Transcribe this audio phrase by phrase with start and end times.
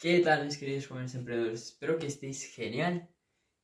[0.00, 1.70] ¿Qué tal mis queridos jóvenes emprendedores?
[1.70, 3.10] Espero que estéis genial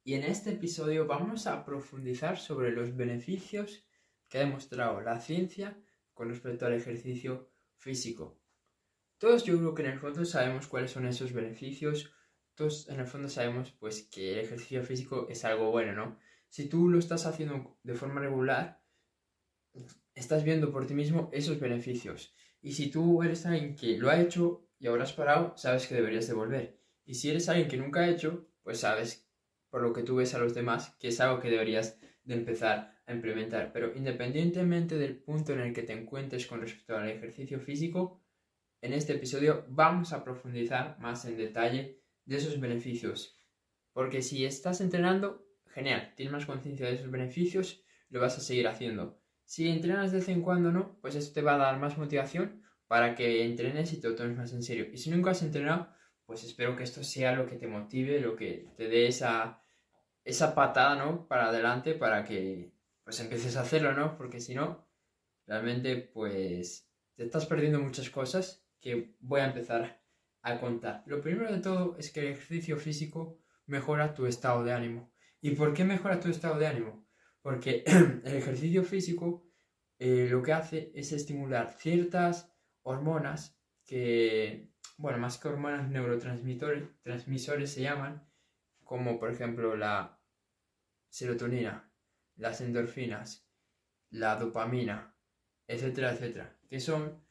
[0.02, 3.86] y en este episodio vamos a profundizar sobre los beneficios
[4.28, 5.80] que ha demostrado la ciencia
[6.12, 8.42] con respecto al ejercicio físico.
[9.18, 12.12] Todos yo creo que en el fondo sabemos cuáles son esos beneficios,
[12.56, 16.18] todos en el fondo sabemos pues que el ejercicio físico es algo bueno, ¿no?
[16.48, 18.82] Si tú lo estás haciendo de forma regular,
[20.16, 22.34] estás viendo por ti mismo esos beneficios.
[22.60, 25.94] Y si tú eres alguien que lo ha hecho y ahora has parado, sabes que
[25.94, 26.78] deberías de volver.
[27.06, 29.26] Y si eres alguien que nunca ha hecho, pues sabes,
[29.70, 32.94] por lo que tú ves a los demás, que es algo que deberías de empezar
[33.06, 33.72] a implementar.
[33.72, 38.20] Pero independientemente del punto en el que te encuentres con respecto al ejercicio físico,
[38.82, 43.38] en este episodio vamos a profundizar más en detalle de esos beneficios.
[43.94, 48.68] Porque si estás entrenando, genial, tienes más conciencia de esos beneficios, lo vas a seguir
[48.68, 49.18] haciendo.
[49.44, 52.62] Si entrenas de vez en cuando no, pues esto te va a dar más motivación
[52.94, 54.86] para que entrenes y te lo tomes más en serio.
[54.92, 55.88] Y si nunca has entrenado,
[56.26, 59.60] pues espero que esto sea lo que te motive, lo que te dé esa,
[60.22, 61.26] esa patada, ¿no?
[61.26, 64.16] Para adelante, para que pues empieces a hacerlo, ¿no?
[64.16, 64.86] Porque si no,
[65.44, 70.00] realmente pues te estás perdiendo muchas cosas que voy a empezar
[70.42, 71.02] a contar.
[71.06, 75.12] Lo primero de todo es que el ejercicio físico mejora tu estado de ánimo.
[75.40, 77.08] ¿Y por qué mejora tu estado de ánimo?
[77.42, 77.82] Porque
[78.24, 79.50] el ejercicio físico
[79.98, 82.53] eh, lo que hace es estimular ciertas
[82.84, 88.26] hormonas que, bueno, más que hormonas, neurotransmisores transmisores se llaman,
[88.84, 90.20] como por ejemplo la
[91.08, 91.90] serotonina,
[92.36, 93.48] las endorfinas,
[94.10, 95.14] la dopamina,
[95.66, 97.22] etcétera, etcétera, que son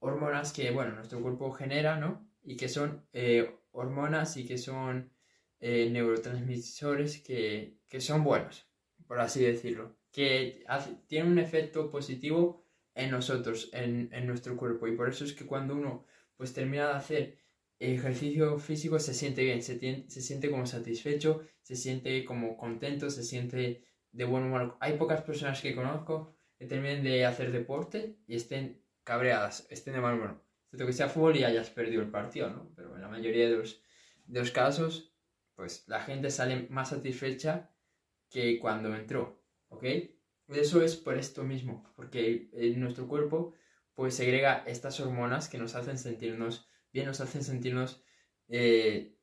[0.00, 2.28] hormonas que, bueno, nuestro cuerpo genera, ¿no?
[2.42, 5.12] Y que son eh, hormonas y que son
[5.60, 8.68] eh, neurotransmisores que, que, son buenos,
[9.06, 10.64] por así decirlo, que
[11.06, 12.63] tienen un efecto positivo
[12.94, 14.86] en nosotros, en, nuestro cuerpo.
[14.86, 16.04] Y por eso es que cuando uno
[16.36, 17.38] pues termina de hacer
[17.78, 19.78] ejercicio físico se siente bien, se,
[20.08, 24.76] se siente como satisfecho, se siente como contento, se siente de buen humor.
[24.80, 30.00] Hay pocas personas que conozco que terminen de hacer deporte y estén cabreadas, estén de
[30.00, 30.44] mal humor.
[30.66, 32.72] Excepto que sea fútbol y hayas perdido el partido, ¿no?
[32.74, 33.82] Pero en la mayoría de los,
[34.26, 35.12] de los casos,
[35.54, 37.70] pues la gente sale más satisfecha
[38.28, 39.84] que cuando entró, ¿ok?
[40.48, 43.54] Eso es por esto mismo, porque en nuestro cuerpo
[43.94, 48.02] pues segrega estas hormonas que nos hacen sentirnos bien, nos hacen sentirnos
[48.48, 49.16] eh,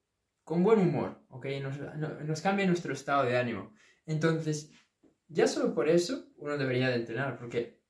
[0.43, 1.45] con buen humor, ¿ok?
[1.61, 1.77] Nos,
[2.25, 3.73] nos cambia nuestro estado de ánimo.
[4.05, 4.71] Entonces,
[5.27, 7.81] ya solo por eso uno debería de entrenar, porque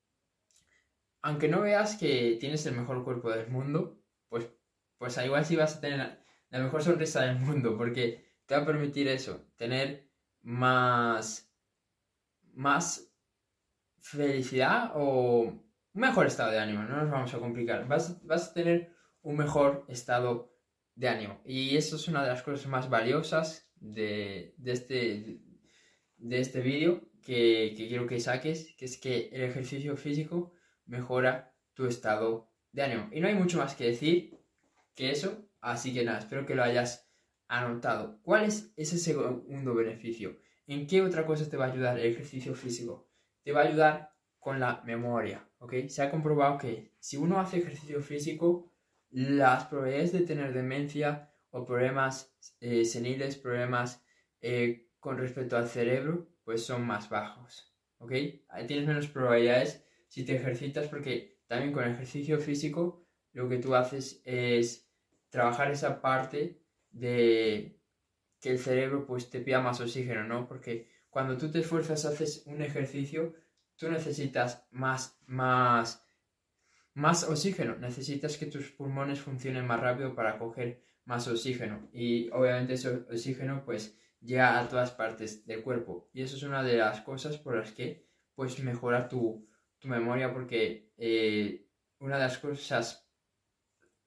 [1.22, 4.48] aunque no veas que tienes el mejor cuerpo del mundo, pues,
[4.98, 6.20] pues igual sí vas a tener
[6.50, 10.08] la mejor sonrisa del mundo, porque te va a permitir eso, tener
[10.42, 11.52] más,
[12.52, 13.11] más
[14.02, 15.42] felicidad o
[15.94, 17.86] un mejor estado de ánimo, no nos vamos a complicar.
[17.86, 18.92] Vas, a tener
[19.22, 20.54] un mejor estado
[20.94, 21.40] de ánimo.
[21.46, 25.40] Y eso es una de las cosas más valiosas de, este,
[26.16, 30.52] de este vídeo que, que, quiero que saques, que es que el ejercicio físico
[30.84, 33.08] mejora tu estado de ánimo.
[33.12, 34.38] Y no hay mucho más que decir
[34.94, 37.08] que eso, así que nada, espero que lo hayas
[37.46, 38.20] anotado.
[38.22, 40.38] ¿Cuál es ese segundo beneficio?
[40.66, 43.11] ¿En qué otra cosa te va a ayudar el ejercicio físico?
[43.42, 45.86] Te va a ayudar con la memoria, ¿ok?
[45.88, 48.72] Se ha comprobado que si uno hace ejercicio físico,
[49.10, 54.04] las probabilidades de tener demencia o problemas eh, seniles, problemas
[54.40, 58.12] eh, con respecto al cerebro, pues son más bajos, ¿ok?
[58.48, 63.74] Ahí tienes menos probabilidades si te ejercitas porque también con ejercicio físico lo que tú
[63.74, 64.90] haces es
[65.30, 67.80] trabajar esa parte de
[68.40, 70.46] que el cerebro pues te pida más oxígeno, ¿no?
[70.48, 73.34] Porque cuando tú te esfuerzas, haces un ejercicio,
[73.76, 76.02] tú necesitas más, más,
[76.94, 81.86] más oxígeno, necesitas que tus pulmones funcionen más rápido para coger más oxígeno.
[81.92, 86.08] Y obviamente ese oxígeno pues llega a todas partes del cuerpo.
[86.14, 89.46] Y eso es una de las cosas por las que pues mejora tu,
[89.82, 91.68] memoria porque eh,
[91.98, 93.06] una de las cosas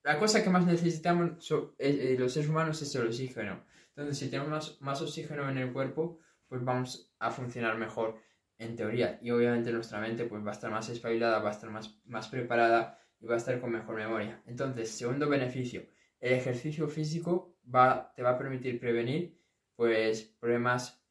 [0.01, 3.63] la cosa que más necesitamos eh, eh, los seres humanos es el oxígeno.
[3.89, 8.19] Entonces si tenemos más oxígeno en el cuerpo pues vamos a funcionar mejor
[8.57, 9.19] en teoría.
[9.21, 12.27] Y obviamente nuestra mente pues va a estar más espabilada, va a estar más, más
[12.27, 14.41] preparada y va a estar con mejor memoria.
[14.45, 15.87] Entonces, segundo beneficio,
[16.19, 19.39] el ejercicio físico va, te va a permitir prevenir
[19.75, 21.03] pues problemas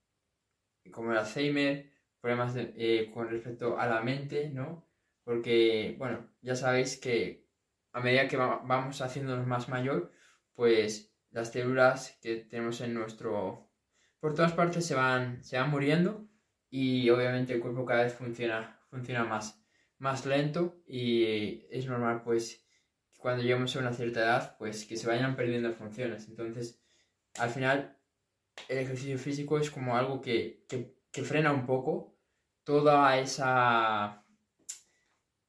[0.91, 1.91] como el Alzheimer,
[2.21, 4.89] problemas eh, con respecto a la mente, ¿no?
[5.25, 7.47] Porque, bueno, ya sabéis que
[7.93, 10.11] a medida que vamos haciéndonos más mayor,
[10.55, 13.71] pues las células que tenemos en nuestro
[14.25, 16.27] por todas partes se van, se van muriendo
[16.71, 19.63] y obviamente el cuerpo cada vez funciona, funciona más,
[19.99, 22.67] más lento y es normal pues
[23.19, 26.27] cuando lleguemos a una cierta edad, pues que se vayan perdiendo funciones.
[26.27, 26.83] Entonces,
[27.39, 27.99] al final,
[28.71, 30.65] el ejercicio físico es como algo que,
[31.13, 32.17] frena un poco
[32.63, 34.25] toda esa,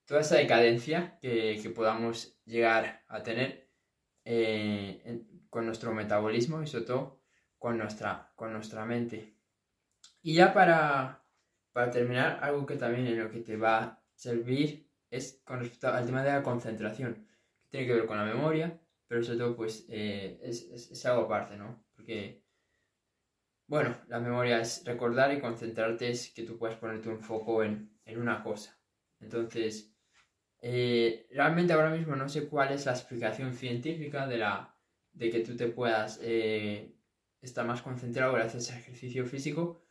[0.03, 3.69] toda esa decadencia que, podamos llegar a tener
[4.25, 7.14] eh, con nuestro metabolismo y sobre todo
[7.65, 9.33] con nuestra, con nuestra mente.
[10.21, 11.25] Y ya para,
[11.73, 15.87] para terminar, algo que también en lo que te va a servir es con respecto
[15.87, 17.25] al tema de la concentración
[17.71, 21.83] tiene que ver con la memoria, pero sobre todo pues eh, es, algo aparte, ¿no?
[21.95, 22.43] Porque,
[23.65, 27.97] bueno, la memoria es recordar y concentrarte es que tú puedas poner tu enfoque en,
[28.05, 28.79] en una cosa.
[29.19, 29.91] Entonces,
[30.61, 34.77] eh, realmente ahora mismo no sé cuál es la explicación científica de, la,
[35.13, 36.94] de que tú te puedas eh,
[37.45, 39.81] estar más concentrado gracias al ejercicio físico,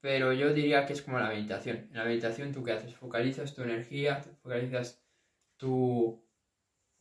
[0.00, 1.88] pero yo diría que es como la meditación.
[1.90, 2.94] En la meditación tú qué haces?
[2.94, 5.02] Focalizas tu energía, focalizas
[5.56, 6.24] tu,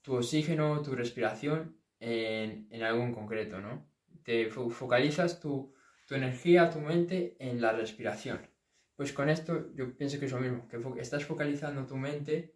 [0.02, 3.88] tu oxígeno, tu respiración en, algo en concreto, ¿no?
[4.24, 5.74] Te focalizas tu,
[6.10, 8.40] energía, tu mente en la respiración.
[8.96, 12.56] Pues con esto yo pienso que es lo mismo, que estás focalizando tu mente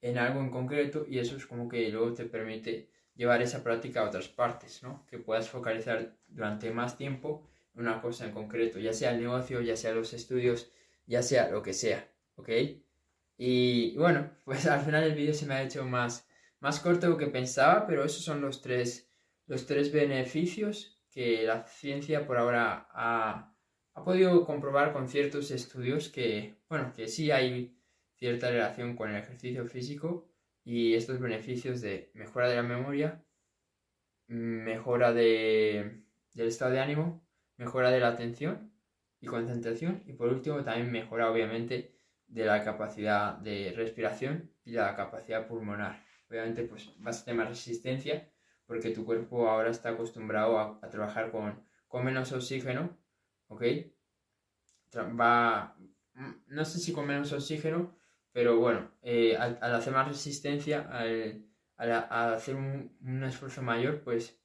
[0.00, 4.00] en algo en concreto y eso es como que luego te permite llevar esa práctica
[4.00, 5.06] a otras partes, ¿no?
[5.06, 9.60] Que puedas focalizar durante más tiempo en una cosa en concreto, ya sea el negocio,
[9.60, 10.70] ya sea los estudios,
[11.06, 12.48] ya sea lo que sea, ¿ok?
[13.36, 16.26] Y bueno, pues al final el vídeo se me ha hecho más,
[16.60, 19.10] más corto de lo que pensaba, pero esos son los tres,
[19.46, 23.50] los tres beneficios que la ciencia por ahora ha,
[24.04, 27.78] podido comprobar con ciertos estudios que, bueno, que sí hay
[28.16, 30.28] cierta relación con el ejercicio físico
[30.64, 33.24] y estos beneficios de mejora de la memoria,
[34.26, 36.02] mejora de,
[36.32, 37.26] del estado de ánimo,
[37.56, 38.72] mejora de la atención
[39.20, 41.94] y concentración y por último también mejora obviamente
[42.26, 47.48] de la capacidad de respiración y la capacidad pulmonar obviamente pues vas a tener más
[47.48, 48.28] resistencia
[48.66, 52.96] porque tu cuerpo ahora está acostumbrado a, trabajar con, con, menos oxígeno,
[53.48, 53.62] ¿ok?
[55.20, 55.76] Va,
[56.14, 57.94] mm, no sé si con menos oxígeno,
[58.34, 61.46] pero bueno, eh, al, hacer más resistencia, al,
[61.78, 64.36] hacer un, esfuerzo mayor, pues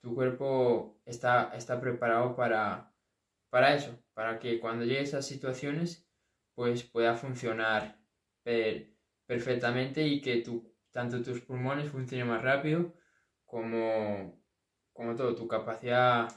[0.00, 2.90] tu cuerpo está, está preparado para,
[3.50, 6.08] para eso, para que cuando llegue a situaciones,
[6.54, 7.98] pues pueda funcionar
[9.26, 12.94] perfectamente y que tu tanto tus pulmones funcionen más rápido
[13.44, 14.40] como,
[14.94, 16.28] como todo, tu capacidad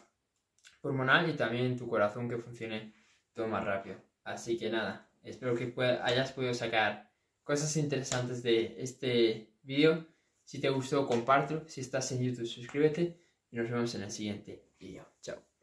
[0.82, 2.94] pulmonar y también tu corazón que funcione
[3.34, 3.98] todo más rápido.
[4.26, 7.12] Así que nada, espero que hayas podido sacar
[7.44, 10.06] cosas interesantes de este vídeo.
[10.44, 11.68] Si te gustó, compártelo.
[11.68, 13.20] Si estás en YouTube, suscríbete
[13.52, 15.06] y nos vemos en el siguiente vídeo.
[15.22, 15.57] Chao.